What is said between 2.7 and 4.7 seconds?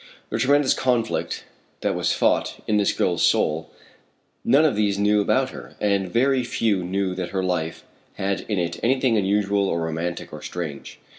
this girl's soul none